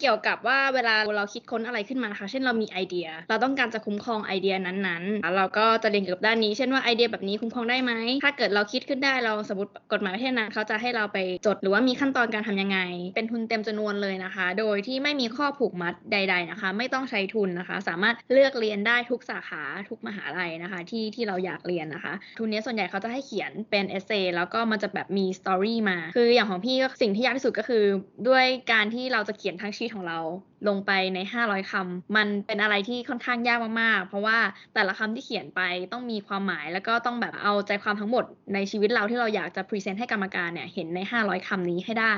[0.00, 7.92] เกี่ยวกับว่าเวลาเราคิดค้นอะไรขึ้นมานะคะเช่นเรามีไอเดีย เราต้องการจะคุ้มครองไอเดียนั้นๆ เราก็จะเรียนเกี่ยวกับด้านนี้ เช่นว่าไอเดียแบบนี้คุ้มครองได้ไหม
[8.24, 12.78] ถ้าเกิดเราคิดขึ้นได้เราสมมติกฎหมายประเทศนั้นเขาจะให้เราไปจดหรือว่ามีขั้นตอนการทำยังไง
[13.14, 27.84] เป็นทุนเต็มจำนวนเลยนะคะ โดยที่ไม่มีข้อผูกมัดใด ๆนะคะ ไม่ต้องใช้ทุนนะคะ สามารถเลือกเรียนได้ทุกสาขาทุกมหาลัยนะคะที่ที่เราอยากเรียนนะคะ ทุนนี้ส่วนใหญ่เขาจะให้เขียนเป็นเอเซแล้วก็มันจะแบบมีสตอรี่มา คืออย่างของพี่ก็สิ่งที่ยากที่สุดก็คือ
[28.28, 30.18] ด้วยการที่เราจะเขียนทั้งชีตของเรา
[30.68, 34.38] ลงไปใน 500คำมันเป็นอะไรที่ค่อนข้างยากมากๆ เพราะว่า
[34.74, 35.60] แต่ละคำที่เขียนไป
[35.92, 38.24] ต้องมีความหมายแล้วก็ต้องแบบเอาใจความทั้งหมด
[38.54, 42.14] ในชีวิตเราที่เราอยากจะพรีเซนต์ให้กรรมการเนี่ยเห็นใน 500คำนี้ให้ได้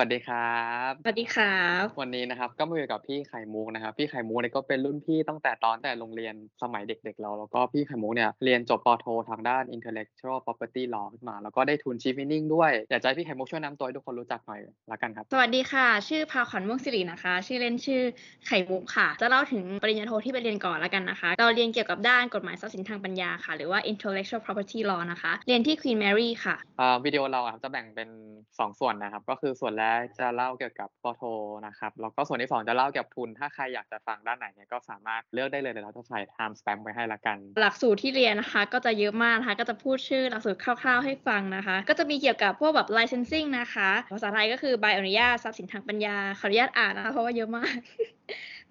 [0.00, 14.60] วัสดีครับ สวัสดีครับ วันนี้นะครับก็มาอยู่กับพี่ไข่มุกนะครับ พี่ไข่มุกเนี่ยก็เป็นรุ่นพี่ตั้งแต่ตอนแต่โรงเรียนสมัยเด็ก ๆ เราแล้วก็พี่ไข่มุกเนี่ยเรียนจบปอโททางด้าน intellectual property law ขึ้นมา แล้วก็ได้ทุน chief winning ด้วยอยากจะให้พี่ไข่มุกช่วยนำตัวให้ทุกคนรู้จักหน่อย
[14.92, 18.02] ละกันครับ สวัสดีค่ะ ชื่อพาขวัญม่วงสิรินะคะ ชื่อเล่นชื่อ
[18.46, 28.08] ไข่มุกค่ะ จะเล่าถึงปริญญาโทที่ไปเรียนก่อนแล้วกันนะคะ เราเรียนเกี่ยวกับด้านกฎหมายทรัพย์สินทางปัญญาค่ะ หรือว่า intellectual property law นะคะ เรียนที่ Queen Mary ค่ะอ่าวิดีโอเราอะครับจะแบ่งเป็น
[28.44, 31.22] 2 ส่วนนะครับก็คือส่วนแรกจะเล่าเกี่ยวกับปอโท
[31.66, 47.76] นะครับแล้วก็ส่วนที่สองจะเล่าเกี่ยวกับทุน ถ้าใครอยากจะฟังด้านไหนเนี่ยก็สามารถเลือกได้เลยเดี๋ยวเราจะใส่ time stamp ไว้ให้ละกัน หลักสูตรที่เรียนนะคะ ก็จะเยอะมากนะคะก็จะพูดชื่อหลักสูตรคร่าว ๆ ให้ฟังนะคะ ก็จะมีเกี่ยวกับพวกแบบ licensing นะคะ ภาษาไทยก็คือใบอนุญาตทรัพย์สินทางปัญญาขออนุญาตอ่านนะคะเพราะว่าเยอะมาก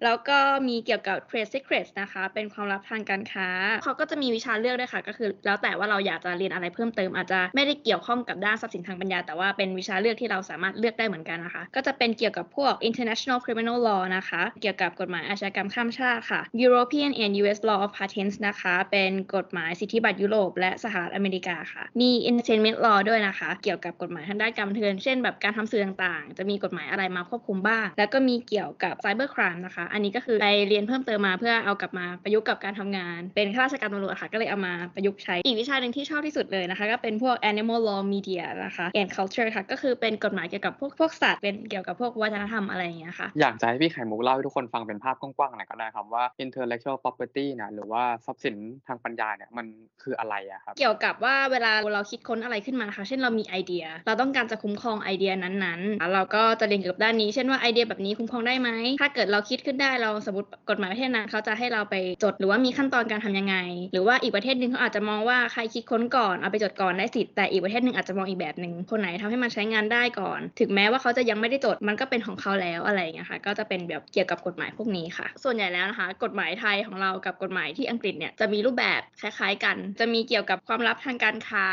[0.04, 3.48] แล้วก็มีเกี่ยวกับ trade secrets นะคะ เป็นความลับทางการค้า
[3.84, 17.78] เขาก็จะมีวิชาเลือกด้วยค่ะ ก็คือ แล้วแต่ว่าเราอยากจะเรียนอะไรเพิ่มเติม อาจจะไม่ได้เกี่ยวข้องกับด้านทรัพย์สินทางปัญญา แต่ว่าเป็นวิชาเลือกที่เราสามารถเลือกได้เหมือนกันนะคะ ก็จะเป็นเกี่ยวกับพวก international criminal law นะคะ เกี่ยวกับกฎหมายอาชญากรรมข้ามชาติค่ะ European and US law
[17.84, 33.20] of patents นะคะ เป็นกฎหมายสิทธิบัตรยุโรปและสหรัฐอเมริกาค่ะ มี entertainment law ด้วยนะคะ เกี่ยวกับกฎหมายทางด้านการบันเทิง เช่นแบบการทำสื่อต่างๆ จะมีกฎหมายอะไรมาควบคุมบ้าง แล้วก็มีเกี่ยวกับ cyber crime นะคะอันนี้ก็คือไปเรียนเพิ่มเติมมาเพื่อเอากลับมาประยุกต์กับการทำงาน
[33.36, 46.96] เป็นข้าราชการตำรวจค่ะ ก็เลยเอามาประยุกต์ใช้ อีกวิชาหนึ่งที่ชอบที่สุดเลยนะคะ ก็เป็นพวก animal law media นะคะ and culture ค่ะ ก็คือเป็นกฎหมายเกี่ยวกับพวกพวกสัตว์ เป็นเกี่ยวกับพวกวัฒนธรรมอะไรอย่างเงี้ยค่ะ อยากจะให้พี่ไข่มุกเล่าให้ทุกคนฟังเป็นภาพกว้างๆหน่อยก็ได้ครับว่า intellectual
[47.02, 49.66] property นะหรือว่าทรัพย์สินทางปัญญาเนี่ยมัน
[50.02, 58.70] คืออะไรอะครับ เกี่ยวกับว่าเวลาเราคิดค้นอะไรขึ้นมานะคะ เช่นเรามีไอเดีย เราต้องการจะคุ้มครองไอเดียนั้นๆ เราก็จะเรียนเกี่ยวกับด้านนี้ เช่นว่าไอเดียแบบนี้คุ้มครองได้ไหม
[59.00, 63.56] ถ้าเกิดเราคิดขึ้นได้เราสมมติกฎหมายประเทศนั้นเขาจะให้เราไปจดหรือว่ามีขั้นตอนการทำยังไง
[63.92, 81.66] หรือว่าอีกประเทศหนึ่งเขาอาจจะมองว่าใครคิดค้นก่อนเอาไปจดก่อนได้สิทธิ์แต่อีกประเทศหนึ่งอาจจะมองอีกแบบหนึ่งคนไหนทำให้มันใช้งานได้ก่อน ถึงแม้ว่าเขาจะยังไม่ได้จดมันก็เป็นของเขาแล้วอะไรอย่างเงี้ยค่ะก็จะเป็นแบบเกี่ยวกับกฎหมายพวกนี้ค่ะ ส่วนใหญ่แล้วนะคะ กฎหมายไทยของเรากับกฎหมายที่อังกฤษเนี่ยจะมีรูปแบบคล้ายๆกัน จะมีเกี่ยวกับความลับทางการค้า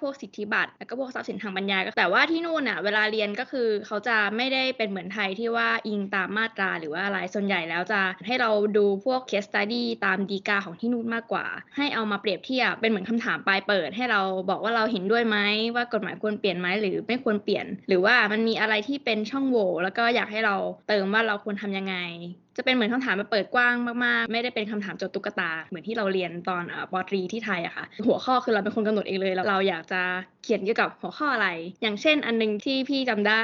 [0.00, 14.20] พวกสิทธิบัตรแล้วก็พวกทรัพย์สินทางปัญญาแต่ว่าที่นู่นอะเวลาเรียนก็คือเขาจะไม่ได้เป็นเหมือนไทยที่ว่าอิงตามมาตราหรือว่าอะไรส่วนใหญ่แล้วจะให้เราดูพวก case study ตามดีกาของที่นู่นมากกว่า ให้เอามาเปรียบเทียบเป็นเหมือนคำถามปลายเปิด ให้เรา
[14.50, 15.38] บอกว่าเราเห็นด้วยไหม
[15.74, 20.54] ว่ากฎหมายควรเปลี่ยนไหมหรือไม่ควรเปลี่ยน หรือว่ามันมีอะไรที่เป็นช่องโหว่แล้วก็อยากให้เรา
[20.88, 21.94] เติมว่าเราควรทำยังไง
[22.56, 30.02] จะเป็นเหมือนคำถามมาเปิดกว้างมากๆ ไม่ได้เป็นคำถามโจทย์ตุ๊กตา เหมือนที่เราเรียนตอนอปอตรีที่ไทยอะค่ะ หัวข้อคือเราเป็นคนกำหนดเองเลยแล้วเราอยากจะ
[30.44, 31.48] เขียนเกี่ยวกับหัวข้ออะไร
[31.82, 33.42] อย่างเช่นอันหนึงที่พี่จำได้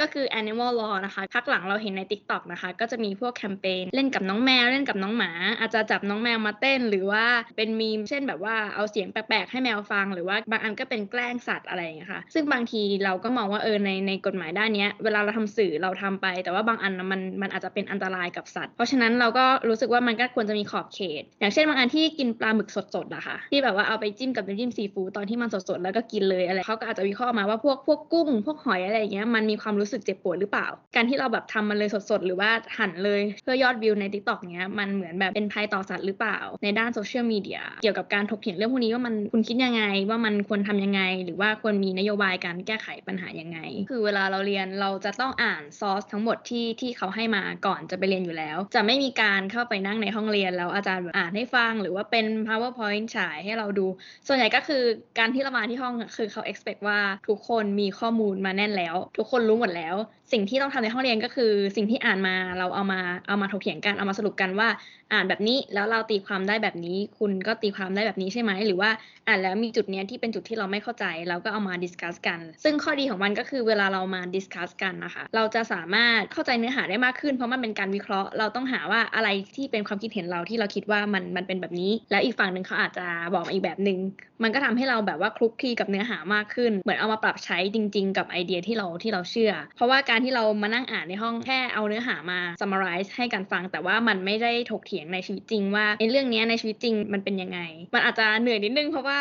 [0.00, 7.24] ก็คือ animal law นะคะพักหลังเราเห็นใน TikTok นะคะ ก็จะมีพวกแคมเปญเล่นกับน้องแมวเล่นกับน้องหมา อาจจะจับน้องแมวมาเต้น หรือว่า
[7.56, 36.38] เป็นมีม เช่นแบบว่าเอาเสียงแปลกๆให้แมวฟัง หรือว่าบางอันก็เป็นแกล้งสัตว์อะไรอย่างเงี้ยค่ะ ซึ่งบางทีเราก็มองว่าเออในในกฎหมายด้านเนี้ยเวลาเราทำสื่อเราทำไป แต่ว่าบางอันมันมันอาจจะเป็นอันตรายกับสัตว์ เพราะฉะนั้นเราก็รู้สึกว่ามันก็ควรจะมีขอบเขต อย่างเช่นบางอันที่กินปลาหมึกสดๆอะค่ะที่แบบว่าเอาไปจิ้มกับน้ำจิ้มซีฟู้ดตอนที่มันสดๆแล้วก็กินเลยอะไรเขาก็อาจจะวิเคราะห์มาว่าพวกพวกกุ้ง พวกหอยอะไรอย่างเงี้ยมันมีความรู้สึกเจ็บปวดหรือเปล่า การที่เราแบบทำมันเลยสดๆหรือว่าหั่นเลยเพื่อยอดวิวใน t ิ k t o k เนี้ยมันเหมือนแบบเป็นภัยต่อสัตว์หรือเปล่า
[36.62, 43.58] ในด้านโซเชียลมีเดียเกี่ยวกับการถกเถียงเรื่องพวกนี้ว่ามันคุณคิดยังไงว่ามันควรทำยังไง หรือว่าควรมีนโยบายการแก้ไขปัญหายังไง
[43.90, 53.86] คือเวลาเราเรียนเราจะต้องอ่านซอสทั้งหมดที่ที่เขาให้มาก่อนจะไปเรียนอยู่แล้ว จะไม่มีการเข้าไปนั่งในห้องเรียนแล้วอาจารย์แบบอ่านให้ฟัง หรือว่าเป็น powerpoint ฉายให้เราดู
[54.26, 54.82] ส่วนใหญ่ก็คือ
[55.18, 56.98] การที่เรามาที่ห้องคือเขา expect ว่า
[57.28, 59.96] ทุกคนมีข้อมูลมาแน่นแล้ว ทุกคนรู้หมดแล้ว
[60.32, 64.68] สิ่งที่ต้องทำในห้องเรียนก็คือสิ่งที่อ่านมาเราเอามาเอามาถกเถียงกันเอามาสรุปกันว่า
[65.12, 68.90] อ่านแบบนี้แล้วเราตีความได้แบบนี้ คุณก็ตีความได้แบบนี้ใช่ไหมหรือว่า
[69.28, 83.98] อ่านแล้วมีจุดเนี้ยที่เป็นจุดที่เราไม่เข้าใจเราก็เอามา discuss กัน ซึ่งข้อดีของมันก็คือเวลาเรามา discuss กันนะคะ เราจะสามารถเข้าใจเนื้อหาได้มากขึ้นเพราะมันเป็นการวิเคราะห์ เราต้องหาว่าอะไรที่เป็นความคิดเห็นเราที่เราคิดว่ามันมันเป็นแบบนี้ แล้วอีกฝั่งหนึ่งเขาอาจจะบอกอีกแบบหนึ่ง
[84.42, 97.60] มันก็ทำให้เราแบบว่าคลุกคลีกับเนื้อหามากขึ้น เหมือนเอามาปรับใช้จริง ๆ กับไอเดียที่เราที่เราเชื่อ เพราะว่าการที่เรามานั่งอ่านในห้องแค่เอาเนื้อหามา summarize ให้กันฟัง แต่ว่ามันไม่ได้ถกเถียงในชีวิตจริงว่าไอเรื่องนี้ในชีวิตจริงมันเป็นยังไง
[97.94, 99.20] มันอาจจะเหนื่อยนิดนึงเพราะว่า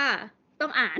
[0.61, 0.99] ต้องอ่าน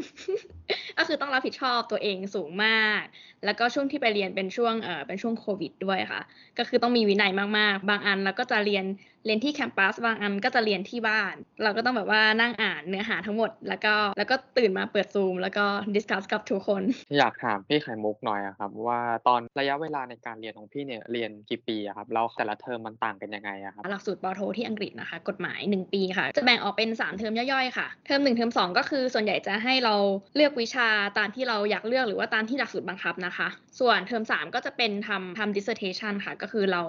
[0.98, 3.04] ก็คือต้องรับผิดชอบตัวเองสูงมาก
[3.46, 6.22] แล้วก็ช่วงที่ไปเรียนเป็นช่วงเออเป็นช่วงโควิดด้วยค่ะ
[6.58, 8.86] ก็คือต้องมีวินัยมากๆ บางอันเราก็จะเรียน
[9.25, 15.66] เรียนที่ campus บางอันก็จะเรียนที่บ้าน เราก็ต้องแบบว่านั่งอ่านเนื้อหาทั้งหมด แล้วก็แล้วก็ตื่นมาเปิดซูม แล้วก็
[15.96, 16.83] discuss กับทุกคน
[17.18, 29.95] อยากถามพี่ไข่มุกหน่อยอะครับว่าตอนระยะเวลาในการเรียนของพี่เนี่ยเรียนกี่ปีอะครับแล้วแต่ละเทอมมันต่างกันยังไงอะครับหลักสูตรปอโทที่อังกฤษนะคะ กฎหมาย 1 ปีค่ะ จะแบ่งออกเป็น 3 เทอมย่อยๆค่ะเทอม1เทอม2 ก็คือส่วนใหญ่จะให้เรา
[30.36, 33.48] เลือกวิชาตามที่เราอยากเลือกหรือว่าตามที่หลักสูตรบังคับนะคะ
[33.80, 36.81] ส่วนเทอม3ก็จะเป็นทำทำ dissertation ค่ะ ก็คือเรา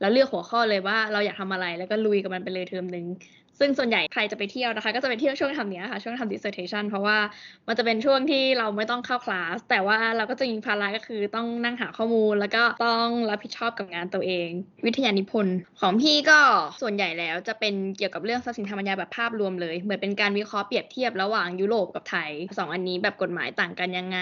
[0.00, 3.06] เราเลือกหัวข้อเลยว่าเราอยากทำอะไรแล้วก็ลุยกับมันไปเลยเทอมหนึ่ง
[3.58, 7.18] ซึ่งส่วนใหญ่ใครจะไปเที่ยวนะคะ ก็จะไปเที่ยวช่วงทำเนี้ยค่ะ ช่วงทำ dissertation เพราะว่า
[7.66, 14.48] มันจะเป็นช่วงที่เราไม่ต้องเข้าคลาส แต่ว่าเราก็จะมีภาระก็คือต้องนั่งหาข้อมูล แล้วก็ต้องรับผิดชอบกับงานตัวเอง
[14.86, 16.38] วิทยานิพนธ์ของพี่ก็
[16.82, 24.20] ส่วนใหญ่แล้วจะเป็นเกี่ยวกับเรื่องทรัพย์สินทางปัญญาแบบภาพรวมเลย เหมือนเป็นการวิเคราะห์เปรียบเทียบระหว่างยุโรปกับไทยสองอันนี้แบบกฎหมายต่างกันยังไง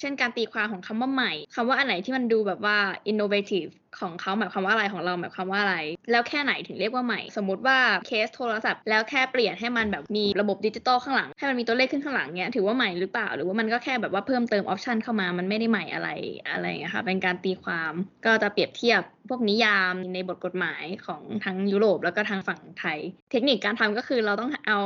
[0.00, 2.78] เช่นการตีความของคำว่าใหม่คำว่าอันไหนที่มันดูแบบว่า
[3.10, 5.76] innovative ของเขาหมายความว่าอะไรของเราหมายความว่าอะไร
[6.10, 16.08] แล้วแค่ไหนถึงเรียกว่าใหม่ สมมติว่าเคสโทรศัพท์ แล้วแค่เปลี่ยนให้มันแบบมีระบบดิจิตอลข้างหลัง ให้มันมีตัวเลขขึ้นข้างหลังเนี้ยถือว่าใหม่หรือเปล่า หรือว่ามันก็แค่แบบว่าเพิ่มเติมออปชันเข้ามามันไม่ได้ใหม่อะไร
[16.50, 17.92] อะไรอย่างเงี้ยค่ะเป็นการตีความ
[18.26, 22.98] ก็จะเปรียบเทียบพวกนิยามในบทกฎหมายของทั้งยุโรปแล้วก็ทางฝั่งไทย
[23.30, 24.80] เทคนิคการทำก็คือเราต้องเอา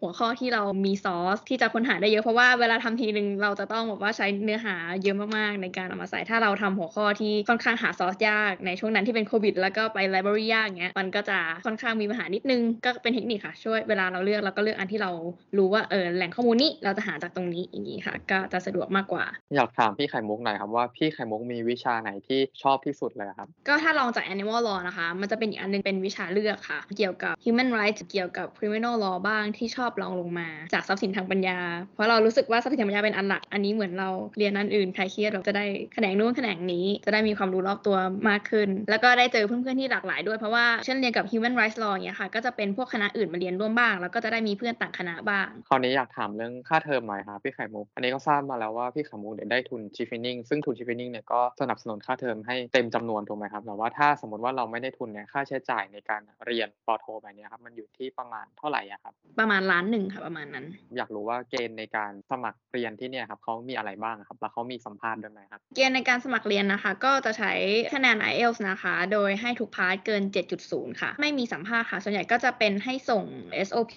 [0.00, 15.10] หัวข้อที่เรามีซอสที่จะค้นหาได้เยอะเพราะว่าเวลาทำทีนึงเราจะต้องแบบว่าใช้เนื้อหาเยอะมากๆในการเอามาใส่ถ้าเราทำหัวข้อที่ค่อนข้างหาซอสยากในช่วงนั้นที่เป็นโควิด แล้วก็ไปไลบรารียากเงี้ยมันก็จะค่อนข้างมีปัญหานิดนึงก็เป็นเทคนิคค่ะ ช่วยเวลาเราเลือกเราก็เลือกอันที่เรา
[15.56, 19.24] รู้ว่าเออแหล่งข้อมูลนี้เราจะหาจากตรงนี้อย่างนี้ค่ะ ก็จะสะดวกมากกว่า
[19.54, 31.58] อยากถามพี่ไข่มุกหน่อยครับว่าพี่ไข่มุกมีวิชาไหนที่ชอบที่สุดเลยครับ ก็ถ้าลองจาก animal law นะคะ มันจะเป็นอีกอันหนึงเป็นวิชาเลือกค่ะ เกี่ยวกับ human rights เกี่ยวกับ criminal law บ้างที่ชอบลองลงมา จากทรัพย์สินทางปัญญา
[31.94, 35.64] เพราะเรารู้สึกว่าทรัพย์สินทางปัญญาเป็นอันหลักอันนี้เหมือนเราเรียนอันอื่นใครเครียดเราจะได้
[35.94, 37.96] แขนงนู้นแขนงนี้ จะได้มีความรู้รอบตัว
[38.28, 50.90] มากขึ้น แล้วก็ได้เจอเพื่อนๆที่หลากหลายด้วยเพราะว่าเช่นเรียนกับ human rights law อย่างเงี้ยค่ะ ก็จะเป็นพวกคณะอื่นมาเรียนร่วมบ้าง แล้วก็จะได้มีเพื่อนต่างคณะบ้าง คราวนี้อยากถามเรื่องค่าเทอมหน่อยครับพี่ไข่มุก อันนี้ก็ทราบมาแล้วว่าพี่ไข่มุกเนี่ยได้ทุนชิฟ i น i n g ซึ่งทุนชิฟ
[50.92, 60.64] i น i n g เนี่ยก็สนับสนุนค่าเทอมให้เต็มจำนวนถูกไหมครับแต่ว่าถ้าสมมติว่าเราไม่ได้ทุนเนี่ยค่าใช้จ่ายในการเรียนปอโทแบบเนี้ยครับมันอยู่ที่ประมาณเท่าไหร่อะครับ ประมาณล้านหนึ่งค่ะประมาณนั้น
[60.96, 67.52] อยากรู้ว่าเกณฑ์ในการสมัครเรียนที่เนี่ยครับเขามีอะไรบ้างครับแล้วเขามีสัมภาษณ์ด้วยไหมครับ เกณฑ์ในการสมัครเรียนนะคะ ก็จะใช้
[67.94, 70.22] คะแนน IELTS นะคะ โดยให้ทุก part เกิน
[70.62, 73.24] 7.0 ค่ะ ไม่มีสัมภาษณ์ค่ะ ส่วนใหญ่ก็จะเป็นให้ส่ง
[73.68, 73.94] SOP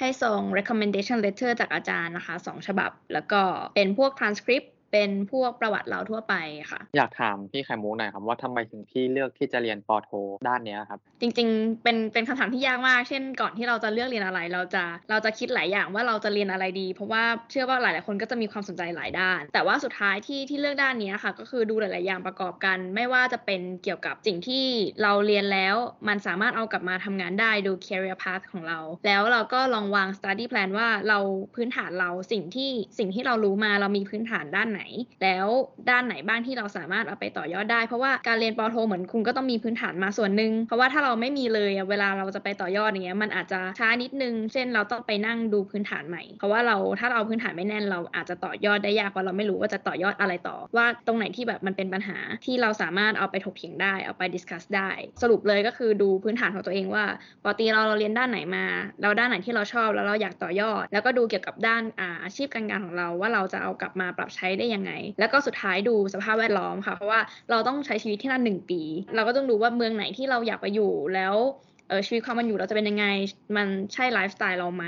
[0.00, 3.40] ให้ส่ง recommendation letter จากอาจารย์นะคะ 2 ฉบับ แล้วก็
[3.74, 6.34] เป็นพวก transcript เป็นพวกประวัติเราทั่วไป
[6.70, 10.10] ค่ะ อยากถามพี่ไข่มุกหน่อยครับว่าทำไมถึงพี่เลือกที่จะเรียนปอโท
[10.48, 24.64] ด้านเนี้ยครับ จริงๆ เป็นเป็นคำถามที่ยากมาก เช่น ก่อนที่เราจะเลือกเรียนอะไร เราจะเราจะคิดหลายอย่างว่าเราจะเรียนอะไรดี เพราะว่าเชื่อว่าหลายๆคนก็จะมีความสนใจหลายด้าน แต่ว่าสุดท้ายที่ที่เลือกด้านเนี้ยค่ะ ก็คือดูหลายๆอย่างประกอบกัน ไม่ว่าจะเป็นเกี่ยวกับสิ่งที่
[25.02, 25.76] เราเรียนแล้ว
[26.08, 31.18] มันสามารถเอากลับมาทำงานได้ดู career path ของเรา แล้วเราก็ลองวาง study plan ว่าเรา
[31.54, 34.81] พื้นฐานเราสิ่งที่สิ่งที่เรารู้มาเรามีพื้นฐานด้านไหน
[35.22, 35.46] แล้ว
[35.90, 54.90] ด้านไหนบ้างที่เราสามารถเอาไปต่อยอดได้ เพราะว่าการเรียนปโทเหมือนคุณก็ต้องมีพื้นฐานมาส่วนหนึ่งเพราะว่าถ้าเราไม่มีเลยเวลาเราจะไปต่อยอดอย่างเงี้ยมันอาจจะช้านิดนึง เช่นเราต้องไปนั่งดูพื้นฐานใหม่ เพราะว่าเราถ้าเราเอาพื้นฐานไม่แน่นเราอาจจะต่อยอดได้ยากเพราะเราไม่รู้ว่าจะต่อยอดอะไรต่อ ว่าตรงไหนที่แบบมันเป็นปัญหาที่เราสามารถเอาไปถกเถียงได้เอาไปดิสคัสได้
[55.22, 57.04] สรุปเลยก็คือดูพื้นฐานของตัวเองว่า
[57.42, 58.64] ปกติเราเราเรียนด้านไหนมา
[59.00, 68.80] แล้วด้านไหนที่เราชอบแล้วเราอยากต่อยอด แล้วก็ดูเกี่ยวกับด้านอาอาชีพการงานของเราว่าเราจะเอากลับมาปรับใช้ได้ยังไง แล้วก็สุดท้ายดูสภาพแวดล้อมค่ะเพราะว่าเราต้องใช้ชีวิตที่นั่นหนึ่งปี
[69.14, 71.34] เราก็ต้องดูว่าเมืองไหนที่เราอยากไปอยู่แล้ว
[72.06, 73.06] ชีวิตความมันอยู่เราจะเป็นยังไง
[73.56, 74.84] มันใช่ไลฟ์สไตล์เราไหม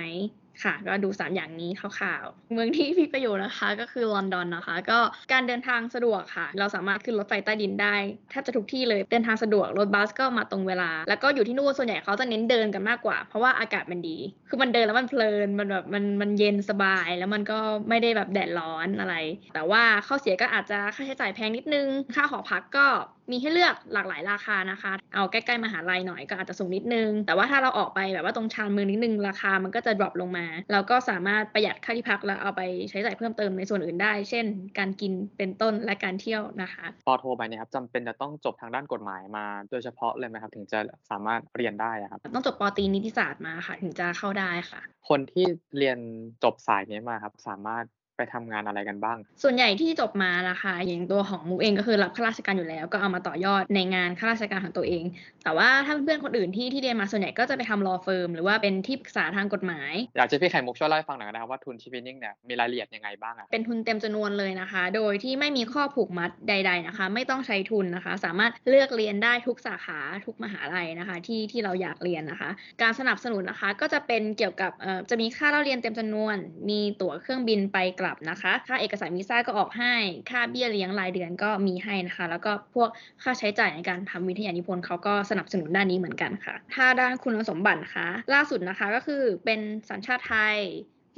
[0.62, 4.98] ค่ะ ก็ดู 3 อย่างนี้คร่าวๆ เมืองที่พี่ไปอยู่นะคะ ก็คือลอนดอนนะคะ ก็
[5.32, 7.96] การเดินทางสะดวกค่ะ เราสามารถขึ้นรถไฟใต้ดินได้
[8.30, 14.18] แทบจะทุกที่เลย เดินทางสะดวก รถบัสก็มาตรงเวลา แล้วก็อยู่ที่นู่นส่วนใหญ่เขาจะเน้นเดินกันมากกว่า เพราะว่าอากาศมันดี
[14.48, 17.58] คือมันเดินแล้วมันเพลิน มันแบบมันมันเย็นสบาย แล้วมันก็
[17.88, 19.14] ไม่ได้แบบแดดร้อนอะไร
[19.54, 22.86] แต่ว่าข้อเสียก็อาจจะค่าใช้จ่ายแพงนิดนึง ค่าหอพักก็
[23.30, 34.44] มีให้เลือกหลากหลายราคานะคะ เอาใกล้ๆมหาลัยหน่อยก็อาจจะสูงนิดนึง แต่ว่าถ้าเราออกไปแบบว่าตรงชานเมืองนิดนึงราคามันก็จะ drop ลงมาเราก็สามารถประหยัดค่าที่พักแล้วเอาไปใช้จ่ายเพิ่มเติมในส่วนอื่นได้ เช่น
[34.78, 40.78] การกินเป็นต้นและการเที่ยวนะคะปอโทไปเนี่ยครับจำเป็นจะต้องจบทางด้านกฎหมายมา โดยเฉพาะเลยไหมครับถึงจะ
[41.10, 45.46] สามารถเรียนได้อะครับต้องจบปอตรีนิติศาสตร์มาค่ะ ถึงจะเข้าได้ค่ะ คนที่
[45.78, 45.98] เรียน
[46.44, 47.84] จบสายนี้มาครับสามารถ
[48.16, 55.04] ไปทำงานอะไรกันบ้าง ส่วนใหญ่ที่จบมานะคะอย่างตัวของมุกเองก็คือรับข้าราชการอยู่แล้ว ก็เอามาต่อยอดในงานข้าราชการของตัวเอง
[55.44, 72.50] แต่ว่าถ้าเพื่อนๆคนอื่นที่ที่เรียนมาส่วนใหญ่ก็จะไปทำ law firm หรือว่าเป็นที่ปรึกษาทางกฎหมาย อยากจะพี่ไข่มุกช่วยเล่าให้ฟังหน่อยนะครับว่าทุนชิปนิ่งเนี่ยมีรายละเอียดยังไงบ้างอะเป็นทุนเต็มจำนวนเลยนะคะ โดยที่ไม่มีข้อผูกมัดใด ๆนะคะ ไม่ต้องใช้ทุนนะคะ สามารถเลือกเรียนได้ทุกสาขาทุกมหาลัยนะคะ ที่ที่เราอยากเรียนนะคะ
[72.82, 76.36] การสนับสนุนนะคะก็จะเป็นเกี่ยวกับเอ่อจะมีค่าเล่าเรียนเต็มจำนวน
[76.68, 79.94] มีตั๋วเครื่องบินไปกลับนะคะ ค่าเอกสารวีซ่าก็ออกให้
[80.30, 82.88] ค่าเบี้ยเลี้ยงรายเดือนก็มีให้นะคะ แล้วก็พวก
[83.22, 90.56] ค่าใช้จ่ายในการทำวิทยานิพนธ์เขาก็สนับสนุนด้านนี้เหมือนกันค่ะ ถ้าด้านคุณสมบัตินะคะ ล่าสุดนะคะก็คือเป็นสัญชาติไทย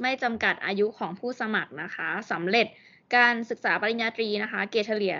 [0.01, 2.67] ไม่จำกัดอายุของผู้สมัครนะคะสำเร็จ
[3.17, 5.15] การศึกษาปริญญาตรีนะคะ เกรดเฉลี่ย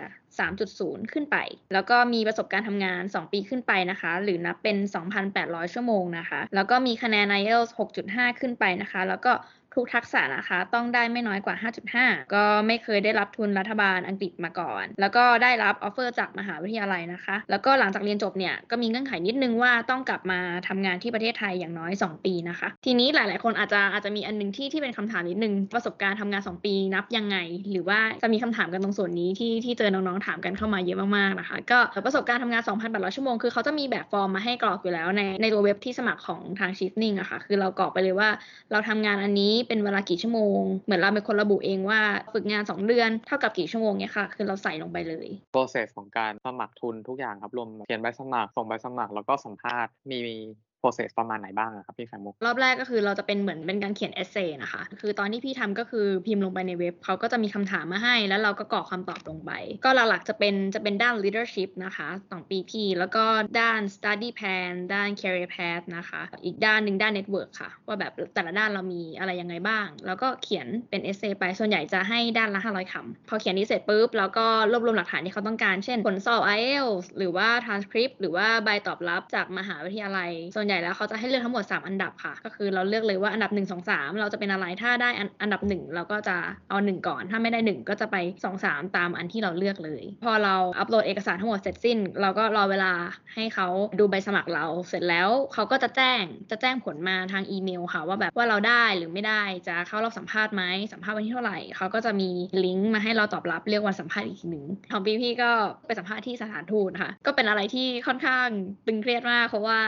[0.53, 1.37] 3.0 ขึ้นไป
[1.73, 4.77] แล้วก็มีประสบการณ์ทำงาน 2 ปีขึ้นไปนะคะ หรือนับเป็น
[5.25, 7.69] 2,800 ชั่วโมงนะคะ แล้วก็มีคะแนน IELTS
[8.05, 9.31] 6.5 ขึ้นไปนะคะ แล้วก็
[9.77, 11.55] ทุกทักษะนะคะ ต้องได้ไม่น้อยกว่า
[11.95, 27.37] 5.5 ก็ไม่เคยได้รับทุนรัฐบาลอังกฤษมาก่อน แล้วก็ได้รับออฟเฟอร์จากมหาวิทยาลัยนะคะ แล้วก็หลังจากเรียนจบเนี่ยก็มีเงื่อนไขนิดนึงว่าต้องกลับมาทำงานที่ประเทศไทยอย่างน้อย 2 ปีนะคะ ทีนี้หลาย ๆ คนอาจจะอาจจะมีอันหนึงที่ที่เป็นคำถามนิดนึงประสบการณ์ทำงาน 2 ปีนับยังไง
[27.71, 38.29] หรือว่าจะมีคำถามกันตรงส่วนนี้ที่ที่เจอน้องๆถามกันเข้ามาเยอะมากๆนะคะ ก็ประสบการณ์ทำงาน 2,800 ชั่วโมงคือเขาจะมีแบบฟอร์มมาให้กรอกอยู่แล้วในในตัวเว็บที่สมัครของทาง Shifting อะค่ะคือเรากรอกไปเลยว่า
[38.71, 42.01] เราทำงานอันนี้เป็นเวลากี่ชั่วโมง เหมือนเราเป็นคนระบุเองว่า
[42.33, 50.19] ฝึกงาน 2 เดือนเท่ากับกี่ชั่วโมงเนี่ยค่ะ คือเราใส่ลงไปเลย process ของการสมัครทุนทุกอย่างครับรวมเขียนใบสมัครส่งใบสมัครแล้วก็สัมภาษณ์มี
[50.87, 59.51] process ประมาณไหนบ้างอะครับพี่ไข่มุกรอบแรกก็คือเราจะเป็นเหมือนเป็นการเขียนเอเซนะคะ คือตอนที่พี่ทำก็คือพิมพ์ลงไปในเว็บเขาก็จะมีคำถามมาให้ แล้วเราก็กรอกคำตอบลงไป
[59.85, 63.23] ก็หลักๆจะเป็นจะเป็นด้าน leadership นะคะสองปีพี่แล้วก็
[63.59, 77.47] ด้าน study plan ด้าน career path นะคะ อีกด้านหนึ่งด้าน network ค่ะ ว่าแบบแต่ละด้านเรามีอะไรยังไงบ้าง แล้วก็เขียนเป็นเอเซไปส่วนใหญ่จะให้ด้านละ500คำพอเขียนนี้เสร็จปุ๊บแล้วก็รวบรวมหลักฐานที่เขาต้องการ เช่น ผลสอบ IELTS หรือว่า
[77.65, 86.37] transcript หรือว่าใบตอบรับจากมหาวิทยาลัยส่วนใหญ่แล้วเขาจะให้เลือกทั้งหมด 3 อันดับค่ะ ก็คือเราเลือกเลยว่าอันดับ 1 2 3 เราจะเป็นอะไรถ้าได้อันอันดับ 1 เราก็จะ
[86.69, 92.91] เอา 1 ก่อน ถ้าไม่ได้ 1 ก็จะไป 2 3 ตามอันที่เราเลือกเลย พอเราอัปโหลดเอกสารทั้งหมดเสร็จสิ้น เราก็รอเวลา
[93.33, 93.67] ให้เขา
[93.99, 102.29] ดูใบสมัครเราเสร็จแล้วเขาก็จะแจ้งจะแจ้งผลมาทางอีเมลค่ะว่าแบบว่าเราได้หรือไม่ได้จะเข้ารอบสัมภาษณ์ไหมสัมภาษณ์วันที่เท่าไหร่เขาก็จะมี
[102.65, 105.51] ลิงก์มาให้เราตอบรับเรียกวันสัมภาษณ์อีกทีหนึ่งของพี่พี่ก็
[105.85, 108.47] ไปสัมภาษณ์ที่สถานทูตค่ะก็เป็นอะไรที่ค่อนข้าง
[108.87, 109.79] ตึงเครียดมากเพราะว่า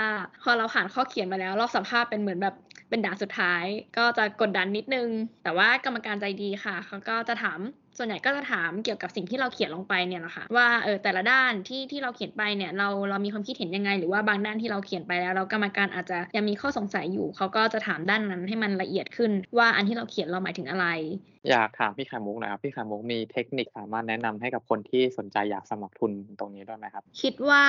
[0.44, 2.56] พอเราผ่านข้อเขียนมาแล้ว รอบสัมภาษณ์เป็นเหมือนแบบ
[2.90, 3.64] เป็นด่านสุดท้าย
[3.98, 5.08] ก็จะกดดันนิดนึง
[5.44, 7.60] แต่ว่ากรรมการใจดีค่ะเขาก็จะถาม
[7.98, 20.86] ส่วนใหญ่ก็จะถามเกี่ยวกับสิ่งที่เราเขียนลงไปเนี่ยแหละค่ะว่าเออแต่ละด้านที่ที่เราเขียนไปเนี่ยเราเรามีความคิดเห็นยังไง หรือว่าบางด้านที่เราเขียนไปแล้วเรากรรมการอาจจะยังมีข้อสงสัยอยู่เขาก็จะถามด้านนั้นให้มันละเอียดขึ้น ว่าอันที่เราเขียนเราหมายถึงอะไร
[21.50, 27.64] อยากถามพี่ไข่มุกหน่อยครับพี่ไข่มุกมีเทคนิคสามารถแนะนำให้กับคนที่สนใจอยากสมัครทุนตรงนี้ด้วยไหมครับ คิดว่า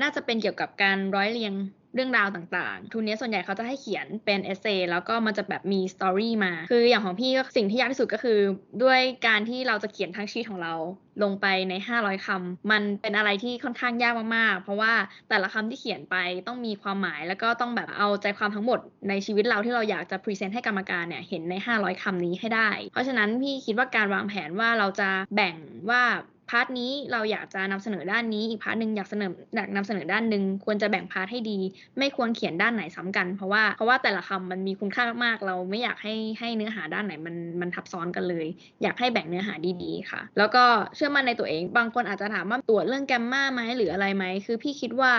[0.00, 1.52] น่าจะเป็นเกี่ยวกับการร้อยเรียง
[1.96, 8.38] เรื่องราวต่างๆ ทุนนี้ส่วนใหญ่เขาจะให้เขียนเป็น essay แล้วก็มันจะแบบมี story มา คืออย่างของพี่ก็สิ่งที่ยากที่สุดก็คือ
[8.82, 10.74] ด้วยการที่เราจะเขียนทั้งชีวิตของเรา
[11.22, 14.92] ลงไปใน 500คำมันเป็นอะไรที่ค่อนข้างยากมากๆ เพราะว่า
[15.28, 25.56] แต่ละคำที่เขียนไปต้องมีความหมาย แล้วก็ต้องแบบเอาใจความทั้งหมดในชีวิตเราที่เราอยากจะ present ให้กรรมการเนี่ยเห็นใน 500คำนี้ให้ได้ เพราะฉะนั้นพี่คิดว่าการวางแผนว่าเราจะแบ่ง
[25.90, 26.02] ว่า
[26.50, 31.58] part นี้เราอยากจะนำเสนอด้านนี้ อีก part หนึ่งอยากเสนออยากนำเสนอด้านหนึ่งควรจะแบ่ง part ให้ดี
[31.98, 38.46] ไม่ควรเขียนด้านไหนซ้ำกัน เพราะว่าเพราะว่าแต่ละคำมันมีคุณค่ามากๆ เราไม่อยากให้ให้เนื้อหาด้านไหนมันมันทับซ้อนกันเลย
[38.82, 45.12] อยากให้แบ่งเนื้อหาดีๆค่ะ แล้วก็เชื่อมั่นในตัวเอง บางคนอาจจะถามว่าตรวจเรื่อง grammar ไหมหรืออะไรไหมคือพี่คิดว่า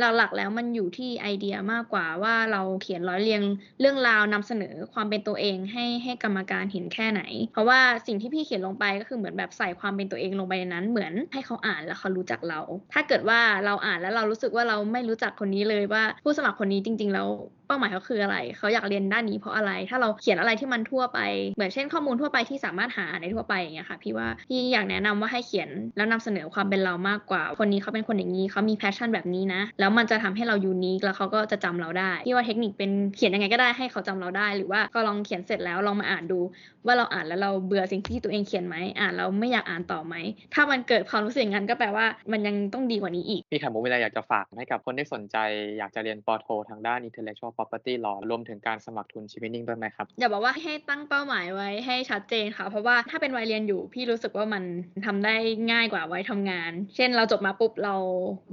[0.00, 3.42] หลักๆ แล้วมันอยู่ที่ไอเดียมากกว่าว่าเราเขียนร้อยเรียง
[3.80, 12.60] เรื่องราวนำเสนอความเป็นตัวเองให้ให้กรรมการเห็นแค่ไหน เพราะว่าสิ่งที่พี่เขียนลงไปก็คือเหมือนแบบใส่ความเป็นตัวเองลงไปในนั้น เหมือนให้เขาอ่านแล้วเขารู้จักเรา
[12.92, 17.28] ถ้าเกิดว่าเราอ่านแล้วเรารู้สึกว่าเราไม่รู้จักคนนี้เลยว่าผู้สมัครคนนี้จริง ๆ แล้ว
[17.70, 21.18] เป้าหมายเขาคืออะไร เขาอยากเรียนด้านนี้เพราะอะไร ถ้าเราเขียนอะไรที่มันทั่วไป
[21.54, 36.40] เหมือนเช่นข้อมูลทั่วไปที่สามารถหาอ่านได้ทั่วไปอย่างเงี้ยค่ะ พี่ว่าพี่อยากแนะนำว่าให้เขียนแล้วนำเสนอความเป็นเรามากกว่า คนนี้เขาเป็นคนอย่างนี้เขามี passion แบบนี้นะ แล้วมันจะทำให้เรา unique แล้วเขาก็จะจำเราได้ พี่ว่าเทคนิคเป็นเขียนยังไงก็ได้ให้เขาจำเราได้ หรือว่าก็ลองเขียนเสร็จแล้วลองมาอ่านดู
[36.86, 40.14] ว่าเราอ่านแล้วเราเบื่อสิ่งที่ตัวเองเขียนไหมอ่านแล้วไม่อยากอ่านต่อไหม
[40.54, 45.36] ถ้ามันเกิดความรู้สึกอย่างนั้นก็แปลว่ามันยังต้องดีกว่านี้อีกพี่ข่มุกมีอะไรอยากจะฝากให้กับคนที่สนใจ
[45.78, 54.62] อยากจะเรียนปอโททางด้าน intellectual property law รวมถึงการสมัครทุนชิมินิ่งด้วยไหมครับ อย่าบอกว่าให้ตั้งเป้าหมายไว้ให้ชัดเจนค่ะ เพราะว่าถ้าเป็นวัยเรียนอยู่พี่รู้สึกว่ามัน
[55.06, 55.36] ทำได้
[55.72, 57.94] ง่ายกว่าวัยทำงาน เช่นเราจบมาปุ๊บเรา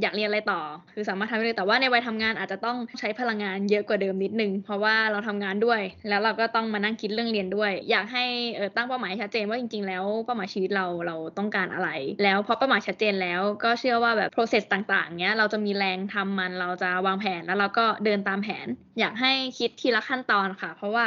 [0.02, 0.62] อยากเรียนอะไรต่อ
[0.94, 11.90] คือสามารถทำได้เลยแต่ว่าในวัยทำงานอาจจะต้องใช้พลังงานเยอะกว่าเดิมนิดนึง เพราะว่าเราทำงานด้วย แล้วเราก็ต้องมานั่งคิดเรื่องเรียนด้วย อยากให้เออตั้งเป้าหมายชัดเจนว่าจริงๆ แล้วเป้าหมายชีวิตเราเราต้องการอะไร
[12.24, 18.68] แล้วพอเป้าหมายชัดเจนแล้วก็เชื่อว่าแบบ process ต่างๆเนี้ยเราจะมีแรงทำมันเราจะวางแผนแล้วเราก็เดินตามแผน
[19.00, 21.06] อยากให้คิดทีละขั้นตอนค่ะ เพราะว่า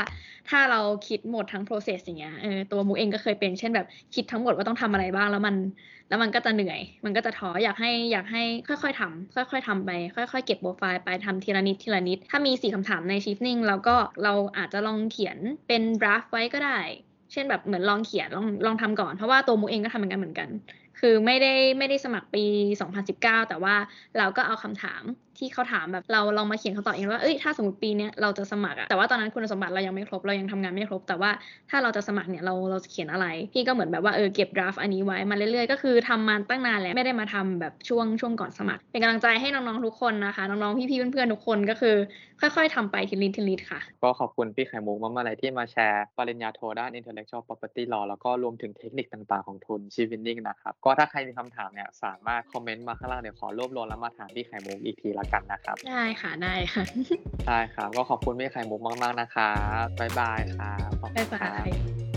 [0.49, 5.57] ถ้าเราคิดหมดทั้ง process อย่างเงี้ยเออตัวมุกเองก็เคยเป็นเช่นแบบคิดทั้งหมดว่าต้องทำอะไรบ้างแล้วมัน
[6.09, 16.79] แล้วมันก็จะเหนื่อย มันก็จะท้ออยากให้อยากให้ค่อยๆทำค่อยๆทำไป ค่อยๆเก็บโปรไฟล์ไปทำทีละนิดทีละนิด ถ้ามีสี่คำถามใน shifting แล้วก็เราอาจจะลองเขียนเป็น draft ไว้ก็ได้
[17.33, 20.49] เช่นแบบเหมือนลองเขียนลองลองทำก่อนเพราะว่าตัวมุกเองก็ทำเหมือนกันเหมือนกัน
[21.01, 22.45] คือไม่ได้ไม่ได้สมัครปี
[23.01, 23.75] 2019 แต่ว่า
[24.19, 25.03] เราก็เอาคำถาม
[25.41, 31.31] ที่เขาถามแบบเราลองมาเขียนคำตอบเองว่าเอ้ยถ้าสมมติปีนี้เราจะสมัครอะแต่ว่าตอนนั้นคุณสมบัติเรายังไม่ครบเรายังทำงานไม่ครบ แต่ว่า
[31.71, 41.97] ถ้าเราจะสมัครเนี่ยเราเราจะเขียนอะไร พี่ก็เหมือนแบบว่าเออเก็บดราฟต์อันนี้ไว้มาเรื่อยๆก็คือทำมาตั้งนานแล้วไม่ได้มาทำแบบช่วงช่วงก่อนสมัคร เป็นกำลังใจให้น้องๆทุกคนนะคะน้องๆพี่ๆเพื่อนๆทุกคนก็คือ
[42.41, 56.83] ค่อยๆทำไปทีละนิทีละนิค่ะ ก็ขอบคุณพี่ไข่มุกมากๆเลยที่มาแชร์ปริญญาโทด้าน intellectual property law แล้วก็รวมถึงเทคนิคต่างๆของทุนชิวินนิ่งนะครับก็ถ้าใครมีคำถามเนี่ยสามารถคอมเมนต์มาข้างล่างเดี๋ยวขอรวบรวมแล้วมาถามพี่ไข่มุกอีกทีละกันนะครับ ได้ค่ะได้ค่ะ
[57.49, 61.69] ได้ครับ ก็ขอบคุณพี่ไข่มุกมาก ๆ นะครับบ๊ายบายครับขอบคุณบ๊ายครับาย
[62.07, 62.10] ย